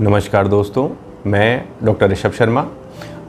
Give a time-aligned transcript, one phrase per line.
[0.00, 0.88] नमस्कार दोस्तों,
[1.26, 2.64] मैं डॉक्टर ऋषभ शर्मा।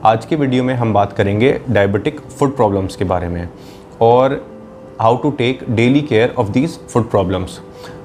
[0.05, 3.47] आज की वीडियो में हम बात करेंगे डायबिटिक फ़ूड प्रॉब्लम्स के बारे में
[4.01, 4.33] और
[5.01, 7.59] how to take daily care of these food problems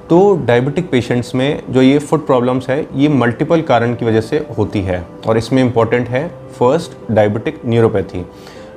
[0.09, 4.45] तो डायबिटिक पेशेंट्स में जो ये फ़ूड प्रॉब्लम्स है, ये मल्टीपल कारण की वजह से
[4.57, 6.27] होती है और इसमें इंपॉर्टेंट है
[6.59, 8.25] first diabetic neuropathy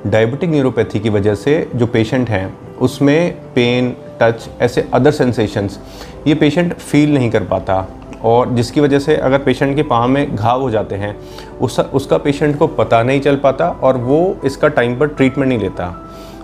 [0.07, 5.79] diabetic neuropathy की वजह से जो पेशेंट हैं, उसमें पेन टच ऐसे अदर सेंसेशंस
[6.27, 7.87] ये पेशेंट फील नहीं कर पाता।
[8.25, 11.17] और जिसकी वजह से अगर पेशेंट के पाँव में घाव हो जाते हैं,
[11.61, 15.59] उस, उसका पेशेंट को पता नहीं चल पाता और वो इसका टाइम पर ट्रीटमेंट नहीं
[15.59, 15.95] लेता।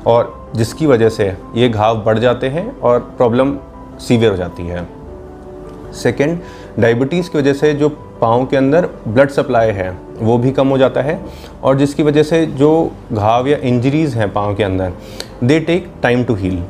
[0.06, 3.56] और जिसकी वजह से ये घाव बढ़ जाते हैं और प्रॉब्लम
[4.00, 4.86] सीवियर हो जाती है।
[5.92, 6.38] सेकेंड
[6.78, 7.88] डायबिटीज़ की वजह से जो
[8.20, 11.20] पाँव के अंदर ब्लड सप्लाई है, वो भी कम हो जाता है
[11.62, 14.92] और जिसकी वजह से जो घाव या इंजरीज़ हैं पाँव के अंदर
[15.44, 16.62] they take time to heal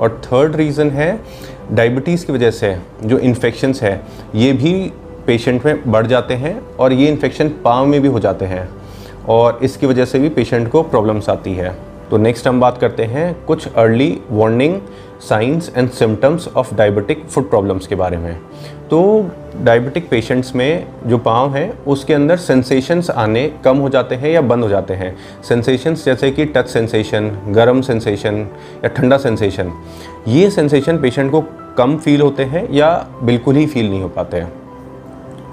[0.00, 1.20] और थर्ड रीज़न है
[1.72, 4.00] डायबिटीज़ की वजह से, जो इन्फेक्शंस है,
[4.34, 4.72] ये भी
[5.26, 8.68] पेशेंट में बढ़ जाते हैं और ये इन्फेक्शन पाँव में भी हो जाते हैं
[9.28, 11.76] और इसकी वजह से भी पेशेंट को प्रॉब्लम्स आती है।
[12.10, 14.80] तो नेक्स्ट हम बात करते हैं कुछ early warning
[15.20, 18.36] signs and symptoms of diabetic food problems के बारे में।
[18.90, 19.30] तो
[19.64, 24.40] डायबिटिक पेशेंट्स में जो पाँव है, उसके अंदर सेंसेशंस आने कम हो जाते हैं या
[24.40, 25.16] बंद हो जाते हैं।
[25.48, 28.46] सेंसेशंस जैसे कि टच सेंसेशन गर्म सेंसेशन
[28.84, 29.72] या ठंडा सेंसेशन
[30.28, 31.44] ये सेंसेशन पेशेंट को
[31.78, 32.90] कम फील होते हैं या
[33.22, 34.65] बिल्कुल ही फील नहीं हो पाते हैं।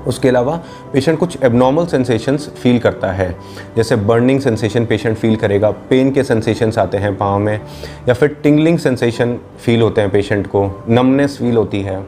[0.07, 0.55] उसके अलावा
[0.93, 3.29] पेशेंट कुछ एबनॉर्मल सेंसेशंस फील करता है।
[3.75, 7.59] जैसे बर्निंग सेंसेशन पेशेंट फील करेगा पेन के सेंसेशंस आते हैं पाँव में,
[8.07, 12.01] या फिर टिंगलिंग सेंसेशन फील होते हैं पेशेंट को नमनेस फील होती है।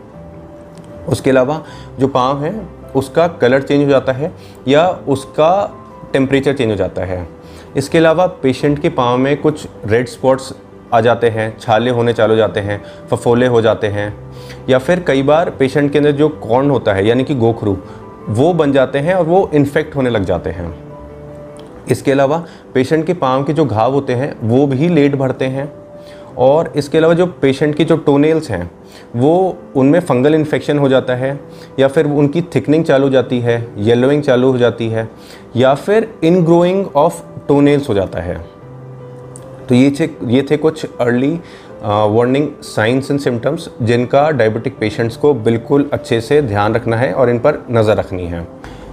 [1.10, 1.62] उसके अलावा
[2.00, 2.54] जो पाँव है,
[2.96, 4.32] उसका कलर चेंज हो जाता है,
[4.68, 5.52] या उसका
[6.14, 7.28] टेम्परेचर चेंज हो जाता है।
[7.78, 10.54] इसके अलावा पेशेंट के पाँव में कुछ रेड स्पॉट्स
[10.96, 14.14] आ जाते हैं, छाले होने चालू जाते हैं, फफोले हो जाते हैं,
[14.70, 17.78] या फिर कई बार पेशेंट के अंदर जो कॉर्न होता है, यानी कि गोखरू,
[18.30, 20.74] वो बन जाते हैं और वो इन्फेक्ट होने लग जाते हैं।
[21.92, 25.72] इसके अलावा पेशेंट के पाँव के जो घाव होते हैं, वो भी लेट भरते हैं
[26.38, 28.70] और इसके अलावा जो पेशेंट की जो टोनेल्स हैं,
[29.16, 31.40] वो उनमें फंगल इन्फेक्शन हो जाता है
[31.80, 35.08] या फिर उनकी थिकनिंग चालू हो जाती है येलोइंग चालू हो जाती है
[35.56, 38.55] या फिर इन ग्रोइंग ऑफ़ टोनेल्स हो जाता है।
[39.70, 41.34] तो ये थे ये थे कुछ early
[41.84, 47.30] warning signs and symptoms जिनका डायबिटिक पेशेंट्स को बिल्कुल अच्छे से ध्यान रखना है और
[47.30, 48.48] इन पर नज़र रखनी है।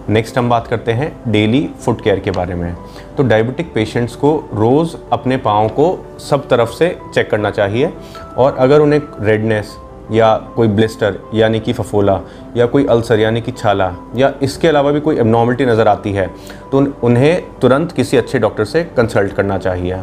[0.09, 2.75] नेक्स्ट हम बात करते हैं डेली फुट केयर के बारे में।
[3.16, 5.87] तो डायबिटिक पेशेंट्स को रोज़ अपने पाँव को
[6.21, 7.93] सब तरफ़ से चेक करना चाहिए
[8.37, 9.77] और अगर उन्हें रेडनेस
[10.12, 12.21] या कोई ब्लिस्टर यानी कि फफोला
[12.56, 16.27] या कोई अल्सर यानी कि छाला या इसके अलावा भी कोई एबनॉर्मलिटी नज़र आती है
[16.72, 20.00] तो उन्हें तुरंत किसी अच्छे डॉक्टर से कंसल्ट करना चाहिए।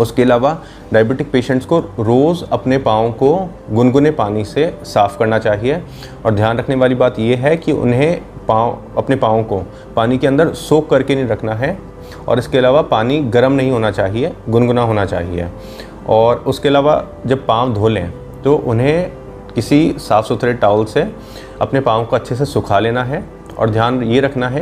[0.00, 0.56] उसके अलावा
[0.92, 3.34] डायबिटिक पेशेंट्स को रोज़ अपने पाँव को
[3.70, 5.82] गुनगुने पानी से साफ़ करना चाहिए।
[6.24, 9.62] और ध्यान रखने वाली बात यह है कि उन्हें पाँव, अपने पाँव को
[9.96, 11.76] पानी के अंदर सोख करके नहीं रखना है
[12.28, 15.48] और इसके अलावा पानी गर्म नहीं होना चाहिए, गुनगुना होना चाहिए।
[16.08, 18.10] और उसके अलावा जब पाँव धो लें
[18.44, 19.10] तो उन्हें
[19.54, 21.06] किसी साफ़ सुथरे टावल से
[21.60, 23.24] अपने पाँव को अच्छे से सुखा लेना है।
[23.58, 24.60] और ध्यान ये रखना है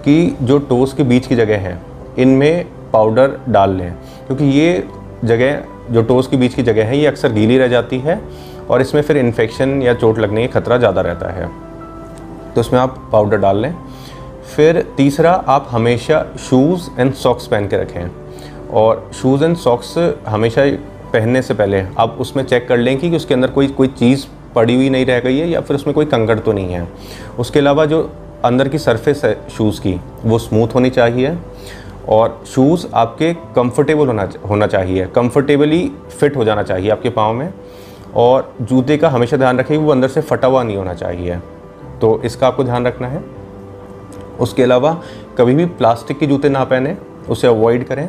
[0.00, 1.80] कि जो टोस के बीच की जगह है
[2.18, 3.92] इनमें पाउडर डाल लें,
[4.26, 4.84] क्योंकि ये
[5.24, 8.20] जगह, जो टोस के बीच की जगह है, ये अक्सर गीली रह जाती है
[8.70, 11.48] और इसमें फिर इन्फेक्शन या चोट लगने का खतरा ज़्यादा रहता है।
[12.54, 13.74] तो इसमें आप पाउडर डाल लें।
[14.46, 18.10] फिर तीसरा, आप हमेशा शूज़ एंड सॉक्स पहन के रखें।
[18.70, 19.96] और शूज़ एंड सॉक्स
[20.28, 20.64] हमेशा
[21.12, 24.74] पहनने से पहले आप उसमें चेक कर लें कि उसके अंदर कोई कोई चीज़ पड़ी
[24.74, 26.86] हुई नहीं रह गई है या फिर उसमें कोई कंकड़ तो नहीं है।
[27.38, 28.00] उसके अलावा जो
[28.44, 31.36] अंदर की सरफेस है शूज़ की, वो स्मूथ होनी चाहिए।
[32.08, 37.52] और शूज़ आपके कंफर्टेबल होना होना चाहिए। कंफर्टेबली फिट हो जाना चाहिए आपके पाँव में
[38.14, 41.38] और जूते का हमेशा ध्यान रखें वो अंदर से फटा हुआ नहीं होना चाहिए।
[42.00, 43.24] तो इसका आपको ध्यान रखना है।
[44.40, 45.02] उसके अलावा
[45.38, 46.96] कभी भी प्लास्टिक के जूते ना पहने,
[47.28, 48.08] उसे अवॉइड करें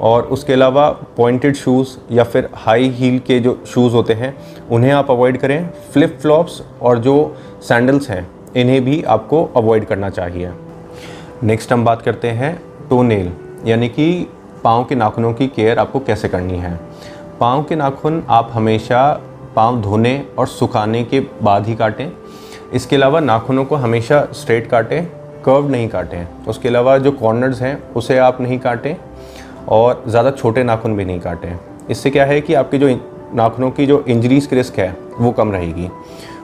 [0.00, 4.36] और उसके अलावा पॉइंटेड शूज़ या फिर हाई हील के जो शूज़ होते हैं,
[4.70, 10.10] उन्हें आप अवॉइड करें। फ्लिप फ्लॉप्स और जो सैंडल्स हैं, इन्हें भी आपको अवॉइड करना
[10.10, 10.50] चाहिए।
[11.42, 13.30] नेक्स्ट हम बात करते हैं टोनेल
[13.66, 14.26] यानी कि
[14.64, 16.78] पाँव के नाखूनों की केयर आपको कैसे करनी है।
[17.40, 19.02] पाँव के नाखून आप हमेशा
[19.56, 22.10] पाँव धोने और सुखाने के बाद ही काटें।
[22.74, 25.04] इसके अलावा नाखूनों को हमेशा स्ट्रेट काटें
[25.44, 28.94] कर्व नहीं काटें। उसके अलावा जो कॉर्नर्स हैं, उसे आप नहीं काटें
[29.68, 31.58] और ज़्यादा छोटे नाखून भी नहीं काटें।
[31.90, 32.88] इससे क्या है कि आपकी जो
[33.34, 35.88] नाखूनों की जो इंजरीज की रिस्क है, वो कम रहेगी।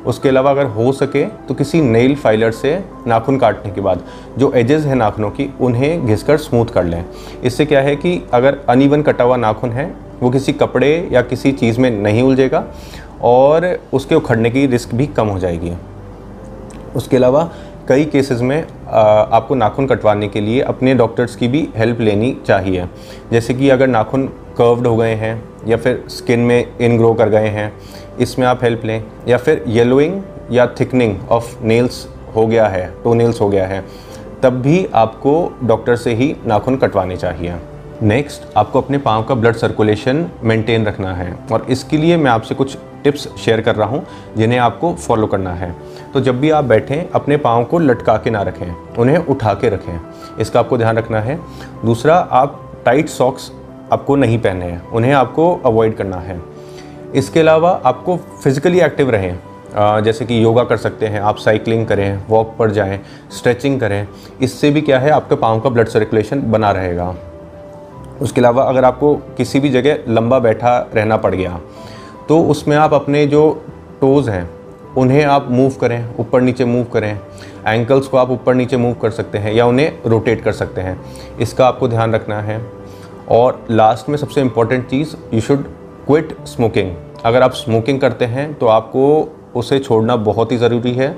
[0.06, 4.02] उसके अलावा अगर हो सके तो किसी नेल फाइलर से नाखून काटने के बाद,
[4.38, 7.04] जो एजेस हैं नाखूनों की, उन्हें घिसकर स्मूथ कर लें।
[7.44, 11.52] इससे क्या है कि अगर अनइवन कटा हुआ नाखून है, वो किसी कपड़े या किसी
[11.52, 12.64] चीज़ में नहीं उलझेगा
[13.22, 15.72] और उसके उखड़ने की रिस्क भी कम हो जाएगी।
[16.96, 17.50] उसके अलावा
[17.88, 22.86] कई केसेस में आपको नाखून कटवाने के लिए अपने डॉक्टर्स की भी हेल्प लेनी चाहिए।
[23.32, 24.26] जैसे कि अगर नाखून
[24.58, 27.72] कर्व्ड हो गए हैं या फिर स्किन में इन ग्रो कर गए हैं
[28.20, 30.22] इसमें आप हेल्प लें। या फिर येलोइंग
[30.52, 33.84] या थिकनिंग ऑफ़ नेल्स हो गया है टो नेल्स हो गया है,
[34.42, 37.54] तब भी आपको डॉक्टर से ही नाखून कटवाने चाहिए।
[38.02, 42.54] नेक्स्ट आपको अपने पाँव का ब्लड सर्कुलेशन मेंटेन रखना है। और इसके लिए मैं आपसे
[42.54, 44.04] कुछ टिप्स शेयर कर रहा हूँ,
[44.36, 45.74] जिन्हें आपको फॉलो करना है।
[46.14, 49.68] तो जब भी आप बैठें, अपने पाँव को लटका के ना रखें, उन्हें उठा के
[49.68, 50.00] रखें।
[50.40, 51.38] इसका आपको ध्यान रखना है।
[51.84, 53.50] दूसरा, आप टाइट सॉक्स
[53.92, 56.40] आपको नहीं पहने हैं, उन्हें आपको अवॉइड करना है।
[57.14, 59.38] इसके अलावा आपको फिज़िकली एक्टिव रहें।
[60.04, 62.98] जैसे कि योगा कर सकते हैं, आप साइकिलिंग करें वॉक पर जाएँ
[63.32, 64.06] स्ट्रेचिंग करें,
[64.42, 67.14] इससे भी क्या है, आपके पाँव का ब्लड सर्कुलेशन बना रहेगा।
[68.20, 71.58] उसके अलावा अगर आपको किसी भी जगह लंबा बैठा रहना पड़ गया
[72.28, 73.50] तो उसमें आप अपने जो
[74.00, 74.48] टोज़ हैं,
[74.96, 77.18] उन्हें आप मूव करें, ऊपर नीचे मूव करें।
[77.66, 80.98] एंकल्स को आप ऊपर नीचे मूव कर सकते हैं या उन्हें रोटेट कर सकते हैं।
[81.40, 82.60] इसका आपको ध्यान रखना है।
[83.30, 85.64] और लास्ट में सबसे इंपॉर्टेंट चीज़ यू शुड
[86.06, 86.90] क्विट स्मोकिंग
[87.24, 89.06] अगर आप स्मोकिंग करते हैं तो आपको
[89.56, 91.08] उसे छोड़ना बहुत ही ज़रूरी है,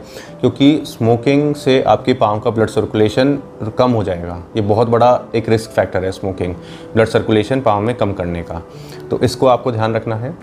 [0.40, 3.36] क्योंकि स्मोकिंग से आपके पाँव का ब्लड सर्कुलेशन
[3.78, 6.54] कम हो जाएगा। ये बहुत बड़ा एक रिस्क फैक्टर है स्मोकिंग
[6.94, 8.62] ब्लड सर्कुलेशन पाँव में कम करने का।
[9.10, 10.34] तो इसको आपको ध्यान रखना है।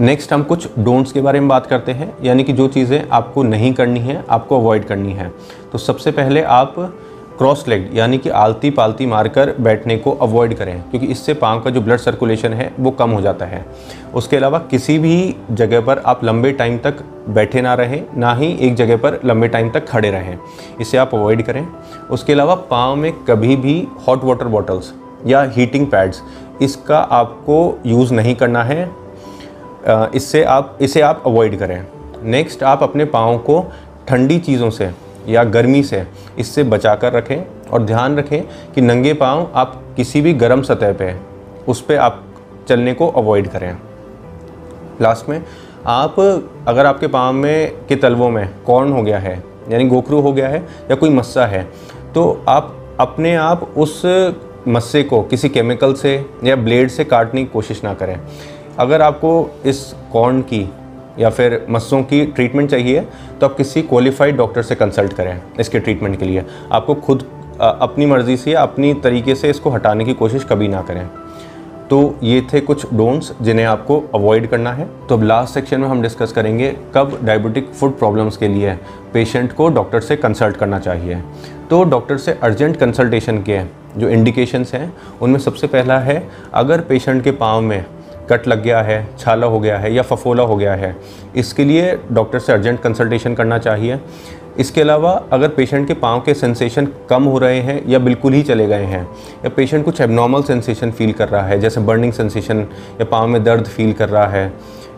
[0.00, 3.42] नेक्स्ट हम कुछ डोंट्स के बारे में बात करते हैं, यानी कि जो चीज़ें आपको
[3.44, 5.32] नहीं करनी है, आपको अवॉइड करनी है।
[5.72, 6.74] तो सबसे पहले आप
[7.38, 11.70] क्रॉस लेग यानी कि आलती पालती मारकर बैठने को अवॉइड करें, क्योंकि इससे पाँव का
[11.70, 13.64] जो ब्लड सर्कुलेशन है, वो कम हो जाता है।
[14.14, 18.52] उसके अलावा किसी भी जगह पर आप लंबे टाइम तक बैठे ना रहें, ना ही
[18.58, 20.38] एक जगह पर लंबे टाइम तक खड़े रहें।
[20.80, 21.66] इसे आप अवॉइड करें।
[22.10, 24.92] उसके अलावा पाँव में कभी भी हॉट वाटर बॉटल्स
[25.26, 26.22] या हीटिंग पैड्स
[26.62, 28.90] इसका आपको यूज़ नहीं करना है।
[30.14, 31.86] इससे आप, इसे आप अवॉइड करें।
[32.22, 33.64] नेक्स्ट आप अपने पाँव को
[34.08, 34.90] ठंडी चीज़ों से
[35.28, 36.06] या गर्मी से
[36.38, 38.42] इससे बचा कर रखें और ध्यान रखें
[38.74, 41.14] कि नंगे पाँव आप किसी भी गर्म सतह पे
[41.68, 42.22] उस पर आप
[42.68, 43.76] चलने को अवॉइड करें।
[45.00, 45.42] लास्ट में,
[45.86, 46.20] आप
[46.68, 50.48] अगर आपके पाँव में, के तलवों में कॉर्न हो गया है, यानी गोखरू हो गया
[50.48, 50.58] है,
[50.90, 51.62] या कोई मस्सा है
[52.14, 54.02] तो आप अपने आप उस
[54.68, 56.14] मस्से को किसी केमिकल से
[56.44, 58.18] या ब्लेड से काटने की कोशिश ना करें।
[58.78, 59.82] अगर आपको इस
[60.12, 60.62] कॉर्न की
[61.18, 63.00] या फिर मस्सों की ट्रीटमेंट चाहिए
[63.40, 67.24] तो आप किसी क्वालिफाइड डॉक्टर से कंसल्ट करें इसके ट्रीटमेंट के लिए। आपको खुद
[67.60, 71.08] अपनी मर्ज़ी से, अपनी तरीके से इसको हटाने की कोशिश कभी ना करें।
[71.90, 75.88] तो ये थे कुछ डोंट्स जिन्हें आपको अवॉइड करना है। तो अब लास्ट सेक्शन में
[75.88, 78.74] हम डिस्कस करेंगे कब डायबिटिक फ़ूड प्रॉब्लम्स के लिए
[79.12, 81.22] पेशेंट को डॉक्टर से कंसल्ट करना चाहिए।
[81.70, 83.60] तो डॉक्टर से अर्जेंट कंसल्टेशन के
[83.96, 84.92] जो इंडिकेशंस हैं,
[85.22, 87.84] उनमें सबसे पहला है, अगर पेशेंट के पाँव में
[88.30, 90.96] कट लग गया है, छाला हो गया है या फफोला हो गया है,
[91.36, 93.98] इसके लिए डॉक्टर से अर्जेंट कंसल्टेशन करना चाहिए।
[94.58, 98.42] इसके अलावा अगर पेशेंट के पाँव के सेंसेशन कम हो रहे हैं या बिल्कुल ही
[98.42, 99.02] चले गए हैं,
[99.44, 102.66] या पेशेंट कुछ एबनॉर्मल सेंसेशन फील कर रहा है, जैसे बर्निंग सेंसेशन
[103.00, 104.52] या पाँव में दर्द फील कर रहा है,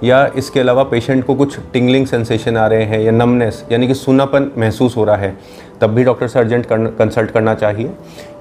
[0.04, 3.94] या इसके अलावा पेशेंट को कुछ टिंगलिंग सेंसेशन आ रहे हैं या नमनेस यानी कि
[3.96, 5.36] सूनापन महसूस हो रहा है,
[5.80, 7.90] तब भी डॉक्टर से अर्जेंट कंसल्ट करना चाहिए।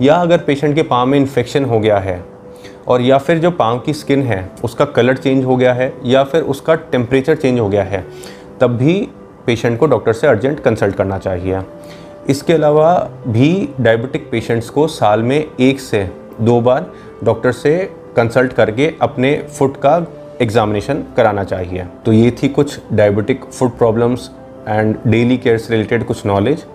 [0.01, 2.23] या अगर पेशेंट के पाँव में इन्फेक्शन हो गया है
[2.87, 6.23] और या फिर जो पाँव की स्किन है, उसका कलर चेंज हो गया है या
[6.23, 8.03] फिर उसका टेम्परेचर चेंज हो गया है,
[8.61, 8.99] तब भी
[9.45, 11.61] पेशेंट को डॉक्टर से अर्जेंट कंसल्ट करना चाहिए।
[12.29, 12.93] इसके अलावा
[13.27, 16.03] भी डायबिटिक पेशेंट्स को साल में एक से
[16.41, 16.91] दो बार
[17.23, 17.77] डॉक्टर से
[18.15, 19.95] कंसल्ट करके अपने फुट का
[20.41, 24.29] एग्ज़ामिनेशन कराना चाहिए। तो ये थी कुछ diabetic food problems
[24.67, 26.65] and daily care से रिलेटेड कुछ नॉलेज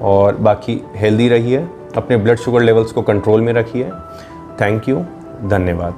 [0.00, 1.58] और बाकी हेल्दी रहिए,
[1.96, 3.90] अपने ब्लड शुगर लेवल्स को कंट्रोल में रखिए।
[4.60, 5.04] Thank you.
[5.44, 5.94] धन्यवाद।